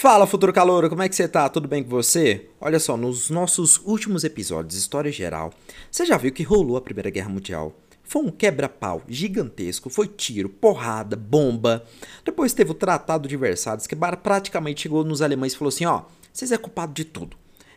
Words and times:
Fala, 0.00 0.26
futuro 0.26 0.50
calouro, 0.50 0.88
como 0.88 1.02
é 1.02 1.10
que 1.10 1.14
você 1.14 1.28
tá? 1.28 1.46
Tudo 1.50 1.68
bem 1.68 1.82
com 1.82 1.90
você? 1.90 2.48
Olha 2.58 2.80
só, 2.80 2.96
nos 2.96 3.28
nossos 3.28 3.78
últimos 3.84 4.24
episódios 4.24 4.72
de 4.72 4.80
História 4.80 5.12
Geral, 5.12 5.52
você 5.90 6.06
já 6.06 6.16
viu 6.16 6.32
que 6.32 6.42
rolou 6.42 6.78
a 6.78 6.80
Primeira 6.80 7.10
Guerra 7.10 7.28
Mundial. 7.28 7.74
Foi 8.02 8.22
um 8.22 8.30
quebra-pau 8.30 9.02
gigantesco, 9.06 9.90
foi 9.90 10.06
tiro, 10.08 10.48
porrada, 10.48 11.16
bomba. 11.16 11.84
Depois 12.24 12.54
teve 12.54 12.70
o 12.70 12.74
Tratado 12.74 13.28
de 13.28 13.36
Versalhes, 13.36 13.86
que 13.86 13.94
praticamente 13.94 14.84
chegou 14.84 15.04
nos 15.04 15.20
alemães 15.20 15.52
e 15.52 15.58
falou 15.58 15.68
assim: 15.68 15.84
ó, 15.84 16.04
vocês 16.32 16.50
é 16.50 16.56
culpado 16.56 16.94
de 16.94 17.04
tudo. 17.04 17.36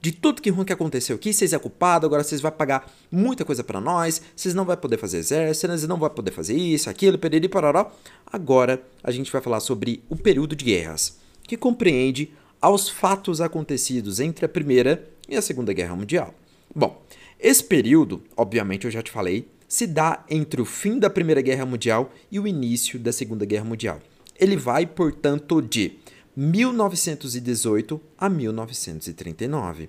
De 0.00 0.12
tudo 0.12 0.40
que 0.40 0.50
ruim 0.50 0.64
que 0.64 0.72
aconteceu 0.72 1.16
aqui, 1.16 1.32
vocês 1.32 1.52
é 1.52 1.58
culpado, 1.58 2.06
agora 2.06 2.22
vocês 2.22 2.40
vão 2.40 2.52
pagar 2.52 2.88
muita 3.10 3.44
coisa 3.44 3.64
para 3.64 3.80
nós, 3.80 4.22
vocês 4.36 4.54
não 4.54 4.64
vão 4.64 4.76
poder 4.76 4.98
fazer 4.98 5.18
exército, 5.18 5.66
vocês 5.66 5.88
não 5.88 5.96
vão 5.96 6.10
poder 6.10 6.30
fazer 6.30 6.54
isso, 6.54 6.88
aquilo, 6.88 7.18
periri, 7.18 7.48
parará. 7.48 7.90
Agora 8.24 8.80
a 9.02 9.10
gente 9.10 9.32
vai 9.32 9.42
falar 9.42 9.58
sobre 9.58 10.04
o 10.08 10.14
período 10.14 10.54
de 10.54 10.64
guerras 10.64 11.23
que 11.46 11.56
compreende 11.56 12.32
aos 12.60 12.88
fatos 12.88 13.40
acontecidos 13.40 14.20
entre 14.20 14.46
a 14.46 14.48
Primeira 14.48 15.08
e 15.28 15.36
a 15.36 15.42
Segunda 15.42 15.72
Guerra 15.72 15.94
Mundial. 15.94 16.34
Bom, 16.74 17.02
esse 17.38 17.62
período, 17.62 18.22
obviamente 18.36 18.86
eu 18.86 18.90
já 18.90 19.02
te 19.02 19.10
falei, 19.10 19.46
se 19.68 19.86
dá 19.86 20.24
entre 20.30 20.62
o 20.62 20.64
fim 20.64 20.98
da 20.98 21.10
Primeira 21.10 21.42
Guerra 21.42 21.66
Mundial 21.66 22.12
e 22.30 22.40
o 22.40 22.46
início 22.46 22.98
da 22.98 23.12
Segunda 23.12 23.44
Guerra 23.44 23.64
Mundial. 23.64 24.00
Ele 24.38 24.56
vai, 24.56 24.86
portanto, 24.86 25.60
de 25.60 25.98
1918 26.36 28.00
a 28.18 28.28
1939. 28.28 29.88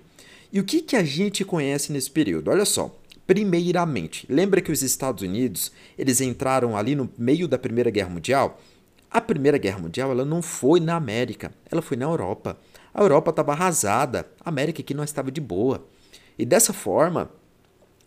E 0.51 0.59
o 0.59 0.63
que, 0.63 0.81
que 0.81 0.95
a 0.95 1.03
gente 1.03 1.43
conhece 1.43 1.91
nesse 1.91 2.11
período? 2.11 2.49
Olha 2.51 2.65
só. 2.65 2.95
Primeiramente, 3.25 4.25
lembra 4.29 4.61
que 4.61 4.71
os 4.71 4.83
Estados 4.83 5.23
Unidos 5.23 5.71
eles 5.97 6.21
entraram 6.21 6.77
ali 6.77 6.95
no 6.95 7.09
meio 7.17 7.47
da 7.47 7.57
Primeira 7.57 7.89
Guerra 7.89 8.09
Mundial 8.09 8.61
a 9.15 9.21
Primeira 9.21 9.57
Guerra 9.57 9.79
Mundial 9.79 10.11
ela 10.11 10.25
não 10.25 10.41
foi 10.41 10.81
na 10.81 10.97
América, 10.97 11.53
ela 11.71 11.81
foi 11.81 11.95
na 11.95 12.03
Europa. 12.03 12.59
A 12.93 13.01
Europa 13.01 13.29
estava 13.29 13.53
arrasada, 13.53 14.29
a 14.43 14.49
América 14.49 14.81
aqui 14.81 14.93
não 14.93 15.05
estava 15.05 15.31
de 15.31 15.39
boa. 15.39 15.87
E 16.37 16.45
dessa 16.45 16.73
forma, 16.73 17.31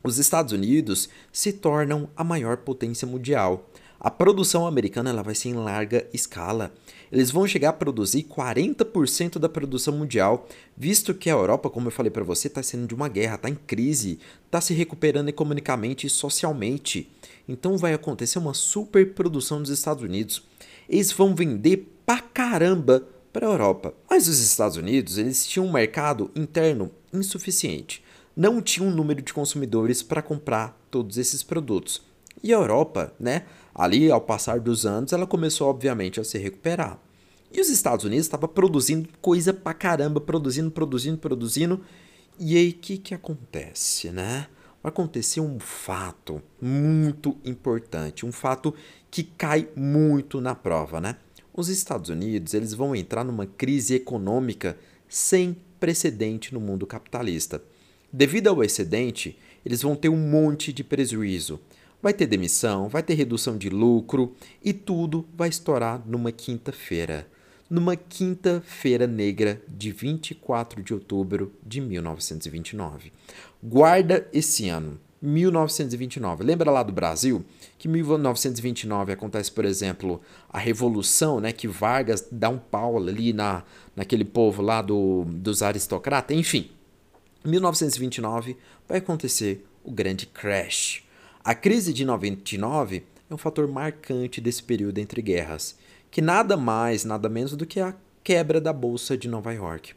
os 0.04 0.18
Estados 0.18 0.52
Unidos 0.52 1.08
se 1.32 1.50
tornam 1.50 2.10
a 2.14 2.22
maior 2.22 2.58
potência 2.58 3.08
mundial. 3.08 3.70
A 3.98 4.10
produção 4.10 4.66
americana 4.66 5.08
ela 5.08 5.22
vai 5.22 5.34
ser 5.34 5.48
em 5.48 5.54
larga 5.54 6.06
escala. 6.12 6.74
Eles 7.10 7.30
vão 7.30 7.46
chegar 7.46 7.70
a 7.70 7.72
produzir 7.72 8.24
40% 8.24 9.38
da 9.38 9.48
produção 9.48 9.96
mundial, 9.96 10.46
visto 10.76 11.14
que 11.14 11.30
a 11.30 11.32
Europa, 11.32 11.70
como 11.70 11.88
eu 11.88 11.92
falei 11.92 12.10
para 12.10 12.22
você, 12.22 12.48
está 12.48 12.62
sendo 12.62 12.86
de 12.86 12.94
uma 12.94 13.08
guerra, 13.08 13.36
está 13.36 13.48
em 13.48 13.54
crise, 13.54 14.20
está 14.44 14.60
se 14.60 14.74
recuperando 14.74 15.30
economicamente 15.30 16.06
e 16.06 16.10
socialmente. 16.10 17.10
Então 17.48 17.78
vai 17.78 17.94
acontecer 17.94 18.38
uma 18.38 18.52
superprodução 18.52 19.62
dos 19.62 19.70
Estados 19.70 20.02
Unidos 20.02 20.46
eles 20.88 21.12
vão 21.12 21.34
vender 21.34 21.92
pra 22.06 22.20
caramba 22.20 23.06
para 23.32 23.46
a 23.46 23.50
Europa. 23.50 23.94
Mas 24.08 24.28
os 24.28 24.38
Estados 24.40 24.76
Unidos, 24.76 25.18
eles 25.18 25.46
tinham 25.46 25.66
um 25.66 25.72
mercado 25.72 26.30
interno 26.34 26.90
insuficiente. 27.12 28.02
Não 28.36 28.62
tinha 28.62 28.86
um 28.86 28.94
número 28.94 29.20
de 29.20 29.32
consumidores 29.32 30.02
para 30.02 30.22
comprar 30.22 30.78
todos 30.90 31.18
esses 31.18 31.42
produtos. 31.42 32.02
E 32.42 32.52
a 32.52 32.56
Europa, 32.56 33.12
né, 33.18 33.44
ali 33.74 34.10
ao 34.10 34.20
passar 34.20 34.60
dos 34.60 34.86
anos, 34.86 35.12
ela 35.12 35.26
começou 35.26 35.68
obviamente 35.68 36.20
a 36.20 36.24
se 36.24 36.38
recuperar. 36.38 36.98
E 37.52 37.60
os 37.60 37.68
Estados 37.68 38.04
Unidos 38.04 38.26
estavam 38.26 38.48
produzindo 38.48 39.08
coisa 39.20 39.52
pra 39.52 39.74
caramba, 39.74 40.20
produzindo, 40.20 40.70
produzindo, 40.70 41.18
produzindo. 41.18 41.80
E 42.38 42.56
aí 42.56 42.70
o 42.70 42.74
que, 42.74 42.98
que 42.98 43.14
acontece, 43.14 44.10
né? 44.10 44.46
Vai 44.82 44.90
acontecer 44.90 45.40
um 45.40 45.58
fato 45.58 46.40
muito 46.60 47.36
importante, 47.44 48.24
um 48.24 48.30
fato 48.30 48.72
que 49.10 49.22
cai 49.22 49.68
muito 49.74 50.40
na 50.40 50.54
prova, 50.54 51.00
né? 51.00 51.16
Os 51.52 51.68
Estados 51.68 52.08
Unidos, 52.08 52.54
eles 52.54 52.72
vão 52.72 52.94
entrar 52.94 53.24
numa 53.24 53.46
crise 53.46 53.94
econômica 53.94 54.78
sem 55.08 55.56
precedente 55.80 56.54
no 56.54 56.60
mundo 56.60 56.86
capitalista. 56.86 57.62
Devido 58.12 58.48
ao 58.48 58.62
excedente, 58.62 59.38
eles 59.64 59.82
vão 59.82 59.96
ter 59.96 60.08
um 60.08 60.16
monte 60.16 60.72
de 60.72 60.84
prejuízo. 60.84 61.60
Vai 62.00 62.14
ter 62.14 62.26
demissão, 62.26 62.88
vai 62.88 63.02
ter 63.02 63.14
redução 63.14 63.58
de 63.58 63.68
lucro 63.68 64.34
e 64.64 64.72
tudo 64.72 65.26
vai 65.36 65.48
estourar 65.48 66.02
numa 66.06 66.30
quinta-feira. 66.30 67.26
Numa 67.68 67.96
quinta-feira 67.96 69.06
negra 69.06 69.60
de 69.68 69.90
24 69.90 70.82
de 70.82 70.94
outubro 70.94 71.52
de 71.66 71.80
1929. 71.80 73.12
Guarda 73.62 74.26
esse 74.32 74.68
ano, 74.68 74.98
1929. 75.20 76.44
Lembra 76.44 76.70
lá 76.70 76.82
do 76.82 76.92
Brasil? 76.92 77.44
Que 77.76 77.88
em 77.88 77.90
1929 77.90 79.12
acontece, 79.12 79.50
por 79.50 79.64
exemplo, 79.64 80.20
a 80.48 80.58
Revolução, 80.58 81.40
né? 81.40 81.52
Que 81.52 81.66
Vargas 81.66 82.26
dá 82.30 82.48
um 82.48 82.58
pau 82.58 82.96
ali 82.96 83.32
na, 83.32 83.64
naquele 83.96 84.24
povo 84.24 84.62
lá 84.62 84.80
do, 84.80 85.24
dos 85.26 85.62
aristocratas. 85.62 86.36
Enfim, 86.36 86.70
em 87.44 87.50
1929 87.50 88.56
vai 88.88 88.98
acontecer 88.98 89.66
o 89.84 89.90
grande 89.90 90.26
crash. 90.26 91.02
A 91.44 91.54
crise 91.54 91.92
de 91.92 92.04
99 92.04 93.04
é 93.28 93.34
um 93.34 93.38
fator 93.38 93.66
marcante 93.66 94.40
desse 94.40 94.62
período 94.62 94.98
entre 94.98 95.20
guerras, 95.20 95.76
que 96.10 96.20
nada 96.20 96.56
mais, 96.56 97.04
nada 97.04 97.28
menos 97.28 97.56
do 97.56 97.66
que 97.66 97.80
a 97.80 97.94
quebra 98.22 98.60
da 98.60 98.72
Bolsa 98.72 99.16
de 99.16 99.28
Nova 99.28 99.52
York. 99.52 99.94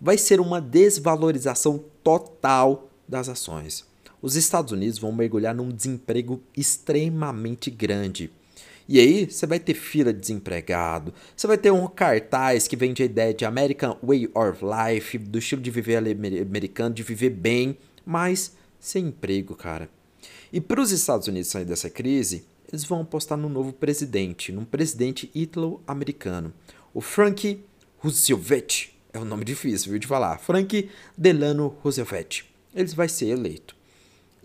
Vai 0.00 0.18
ser 0.18 0.40
uma 0.40 0.60
desvalorização 0.60 1.82
total 2.02 2.88
das 3.08 3.28
ações 3.28 3.93
os 4.24 4.36
Estados 4.36 4.72
Unidos 4.72 4.98
vão 4.98 5.12
mergulhar 5.12 5.54
num 5.54 5.68
desemprego 5.68 6.42
extremamente 6.56 7.70
grande. 7.70 8.30
E 8.88 8.98
aí, 8.98 9.30
você 9.30 9.46
vai 9.46 9.60
ter 9.60 9.74
fila 9.74 10.14
de 10.14 10.20
desempregado, 10.20 11.12
você 11.36 11.46
vai 11.46 11.58
ter 11.58 11.70
um 11.70 11.86
cartaz 11.86 12.66
que 12.66 12.74
vende 12.74 13.02
a 13.02 13.06
ideia 13.06 13.34
de 13.34 13.44
American 13.44 13.98
Way 14.02 14.30
of 14.34 14.62
Life, 14.64 15.18
do 15.18 15.38
estilo 15.38 15.60
de 15.60 15.70
viver 15.70 15.98
americano, 15.98 16.94
de 16.94 17.02
viver 17.02 17.28
bem, 17.28 17.76
mas 18.02 18.56
sem 18.80 19.08
emprego, 19.08 19.54
cara. 19.54 19.90
E 20.50 20.58
para 20.58 20.80
os 20.80 20.90
Estados 20.90 21.28
Unidos 21.28 21.50
sair 21.50 21.66
dessa 21.66 21.90
crise, 21.90 22.46
eles 22.72 22.84
vão 22.84 23.02
apostar 23.02 23.36
num 23.36 23.50
novo 23.50 23.74
presidente, 23.74 24.52
num 24.52 24.64
presidente 24.64 25.30
ítalo-americano, 25.34 26.50
o 26.94 27.02
Frank 27.02 27.62
Roosevelt. 27.98 28.88
É 29.12 29.18
um 29.18 29.24
nome 29.26 29.44
difícil, 29.44 29.90
viu 29.90 29.98
de 29.98 30.06
falar. 30.06 30.38
Frank 30.38 30.88
Delano 31.16 31.76
Roosevelt. 31.82 32.44
Ele 32.74 32.88
vai 32.88 33.08
ser 33.08 33.26
eleito. 33.26 33.83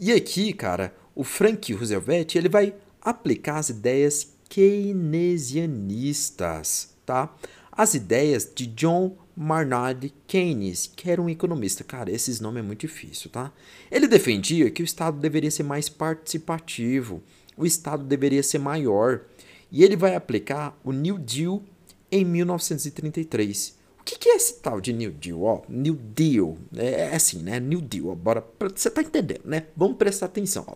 E 0.01 0.13
aqui, 0.13 0.53
cara, 0.53 0.95
o 1.13 1.25
Frank 1.25 1.73
Roosevelt 1.73 2.33
ele 2.35 2.47
vai 2.47 2.73
aplicar 3.01 3.57
as 3.57 3.67
ideias 3.67 4.31
keynesianistas, 4.47 6.95
tá? 7.05 7.35
As 7.69 7.95
ideias 7.95 8.49
de 8.55 8.65
John 8.67 9.17
Maynard 9.35 10.13
Keynes, 10.25 10.89
que 10.95 11.11
era 11.11 11.21
um 11.21 11.29
economista. 11.29 11.83
Cara, 11.83 12.09
esses 12.09 12.39
nomes 12.39 12.63
é 12.63 12.65
muito 12.65 12.79
difícil, 12.79 13.29
tá? 13.29 13.51
Ele 13.91 14.07
defendia 14.07 14.71
que 14.71 14.81
o 14.81 14.85
Estado 14.85 15.19
deveria 15.19 15.51
ser 15.51 15.63
mais 15.63 15.89
participativo, 15.89 17.21
o 17.57 17.66
Estado 17.66 18.05
deveria 18.05 18.41
ser 18.41 18.59
maior, 18.59 19.25
e 19.69 19.83
ele 19.83 19.97
vai 19.97 20.16
aplicar 20.16 20.79
o 20.81 20.93
New 20.93 21.17
Deal 21.17 21.61
em 22.09 22.23
1933 22.23 23.77
que, 24.19 24.30
é 24.30 24.35
esse 24.35 24.56
tal 24.59 24.81
de 24.81 24.91
New 24.94 25.12
Deal? 25.12 25.41
Ó, 25.41 25.62
New 25.69 25.96
Deal, 25.96 26.57
é, 26.75 27.12
é 27.12 27.16
assim, 27.16 27.41
né? 27.41 27.59
New 27.59 27.81
Deal, 27.81 28.07
ó, 28.07 28.16
bora, 28.16 28.46
você 28.75 28.90
tá 28.90 29.02
entendendo, 29.02 29.41
né? 29.46 29.66
Vamos 29.75 29.97
prestar 29.97 30.25
atenção, 30.28 30.66
ó. 30.68 30.75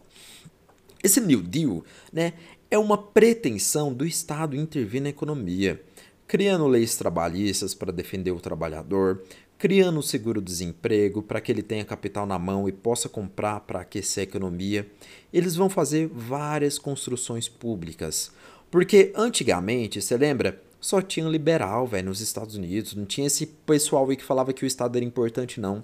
Esse 1.04 1.20
New 1.20 1.42
Deal, 1.42 1.84
né, 2.14 2.34
é 2.72 2.78
uma 2.78 2.98
pretensão 2.98 3.94
do 3.94 4.06
Estado 4.06 4.56
intervir 4.56 5.02
na 5.02 5.10
economia, 5.10 5.82
criando 6.26 6.66
leis 6.66 6.96
trabalhistas 6.96 7.76
para 7.76 7.92
defender 7.92 8.32
o 8.32 8.40
trabalhador, 8.40 9.22
criando 9.58 10.00
o 10.00 10.04
seguro-desemprego 10.04 11.22
para 11.22 11.40
que 11.40 11.52
ele 11.52 11.62
tenha 11.62 11.86
capital 11.86 12.26
na 12.26 12.40
mão 12.40 12.68
e 12.68 12.72
possa 12.72 13.08
comprar 13.08 13.60
para 13.62 13.82
aquecer 13.82 14.22
a 14.22 14.24
economia. 14.24 14.90
Eles 15.32 15.56
vão 15.56 15.70
fazer 15.70 16.08
várias 16.08 16.80
construções 16.80 17.48
públicas. 17.48 18.32
Porque 18.72 19.14
antigamente, 19.16 20.02
você 20.02 20.18
lembra, 20.18 20.60
só 20.84 21.02
tinha 21.02 21.26
liberal, 21.30 21.88
velho, 21.88 22.10
nos 22.10 22.20
Estados 22.20 22.56
Unidos. 22.56 22.94
Não 22.94 23.06
tinha 23.06 23.26
esse 23.26 23.46
pessoal 23.46 24.10
aí 24.10 24.18
que 24.18 24.24
falava 24.24 24.52
que 24.52 24.66
o 24.66 24.68
Estado 24.68 24.98
era 24.98 25.06
importante, 25.06 25.58
não. 25.58 25.84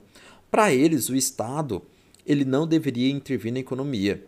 Para 0.51 0.73
eles, 0.73 1.07
o 1.07 1.15
Estado, 1.15 1.81
ele 2.25 2.43
não 2.43 2.67
deveria 2.67 3.09
intervir 3.09 3.53
na 3.53 3.59
economia. 3.59 4.21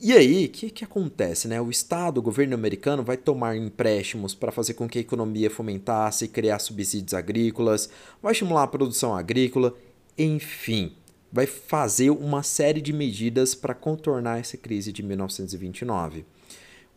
E 0.00 0.12
aí, 0.12 0.46
o 0.46 0.48
que, 0.48 0.70
que 0.70 0.82
acontece, 0.82 1.46
né? 1.46 1.60
O 1.60 1.70
Estado, 1.70 2.18
o 2.18 2.22
governo 2.22 2.56
americano, 2.56 3.04
vai 3.04 3.16
tomar 3.16 3.56
empréstimos 3.56 4.34
para 4.34 4.50
fazer 4.50 4.74
com 4.74 4.88
que 4.88 4.98
a 4.98 5.02
economia 5.02 5.48
fomentasse, 5.48 6.26
criar 6.26 6.58
subsídios 6.58 7.14
agrícolas, 7.14 7.88
vai 8.20 8.32
estimular 8.32 8.64
a 8.64 8.68
produção 8.68 9.14
agrícola, 9.14 9.72
enfim, 10.18 10.94
vai 11.32 11.46
fazer 11.46 12.10
uma 12.10 12.42
série 12.42 12.80
de 12.80 12.92
medidas 12.92 13.54
para 13.54 13.72
contornar 13.72 14.40
essa 14.40 14.56
crise 14.56 14.90
de 14.92 15.00
1929. 15.04 16.24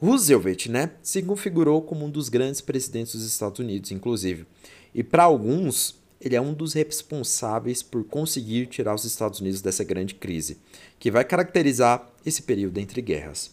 Roosevelt, 0.01 0.67
né, 0.67 0.91
se 1.03 1.21
configurou 1.21 1.79
como 1.79 2.05
um 2.05 2.09
dos 2.09 2.27
grandes 2.27 2.59
presidentes 2.59 3.13
dos 3.13 3.23
Estados 3.23 3.59
Unidos, 3.59 3.91
inclusive. 3.91 4.47
E 4.95 5.03
para 5.03 5.23
alguns, 5.23 6.01
ele 6.19 6.35
é 6.35 6.41
um 6.41 6.55
dos 6.55 6.73
responsáveis 6.73 7.83
por 7.83 8.03
conseguir 8.05 8.65
tirar 8.65 8.95
os 8.95 9.05
Estados 9.05 9.39
Unidos 9.39 9.61
dessa 9.61 9.83
grande 9.83 10.15
crise, 10.15 10.57
que 10.97 11.11
vai 11.11 11.23
caracterizar 11.23 12.11
esse 12.25 12.41
período 12.41 12.79
entre 12.79 12.99
guerras. 12.99 13.51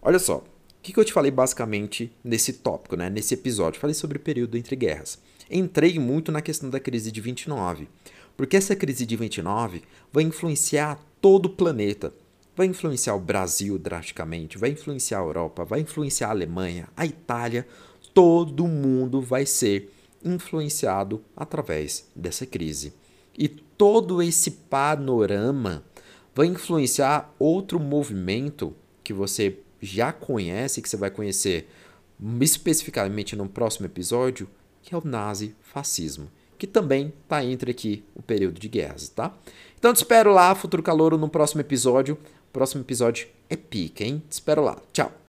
Olha 0.00 0.20
só, 0.20 0.36
o 0.36 0.44
que, 0.80 0.98
eu 0.98 1.04
te 1.04 1.12
falei 1.12 1.32
basicamente 1.32 2.12
nesse 2.22 2.52
tópico, 2.52 2.94
né, 2.94 3.10
nesse 3.10 3.34
episódio? 3.34 3.80
Falei 3.80 3.94
sobre 3.94 4.18
o 4.18 4.20
período 4.20 4.56
entre 4.56 4.76
guerras. 4.76 5.18
entrei 5.50 5.98
muito 5.98 6.30
na 6.30 6.40
questão 6.40 6.70
da 6.70 6.78
crise 6.78 7.10
de 7.10 7.20
29, 7.20 7.88
porque 8.36 8.56
essa 8.56 8.76
crise 8.76 9.04
de 9.04 9.16
29 9.16 9.82
vai 10.12 10.22
influenciar 10.22 11.04
todo 11.20 11.46
o 11.46 11.50
planeta. 11.50 12.14
Vai 12.58 12.66
influenciar 12.66 13.14
o 13.14 13.20
Brasil 13.20 13.78
drasticamente, 13.78 14.58
vai 14.58 14.70
influenciar 14.70 15.20
a 15.20 15.22
Europa, 15.22 15.64
vai 15.64 15.78
influenciar 15.78 16.26
a 16.26 16.30
Alemanha, 16.32 16.88
a 16.96 17.06
Itália, 17.06 17.64
todo 18.12 18.66
mundo 18.66 19.22
vai 19.22 19.46
ser 19.46 19.94
influenciado 20.24 21.22
através 21.36 22.08
dessa 22.16 22.44
crise. 22.44 22.92
E 23.38 23.46
todo 23.46 24.20
esse 24.20 24.50
panorama 24.50 25.84
vai 26.34 26.48
influenciar 26.48 27.32
outro 27.38 27.78
movimento 27.78 28.74
que 29.04 29.12
você 29.12 29.60
já 29.80 30.12
conhece, 30.12 30.82
que 30.82 30.88
você 30.88 30.96
vai 30.96 31.12
conhecer 31.12 31.70
especificamente 32.40 33.36
no 33.36 33.48
próximo 33.48 33.86
episódio, 33.86 34.48
que 34.82 34.92
é 34.92 34.98
o 34.98 35.06
nazifascismo, 35.06 36.28
que 36.58 36.66
também 36.66 37.14
está 37.22 37.44
entre 37.44 37.70
aqui 37.70 38.02
o 38.16 38.20
período 38.20 38.58
de 38.58 38.68
guerras, 38.68 39.08
tá? 39.08 39.32
Então 39.78 39.92
te 39.92 39.98
espero 39.98 40.32
lá, 40.32 40.52
Futuro 40.56 40.82
Calouro, 40.82 41.16
no 41.16 41.28
próximo 41.28 41.60
episódio. 41.60 42.18
Próximo 42.52 42.82
episódio 42.82 43.28
é 43.48 43.56
pica, 43.56 44.04
hein? 44.04 44.22
Te 44.28 44.32
espero 44.32 44.62
lá. 44.62 44.76
Tchau! 44.92 45.18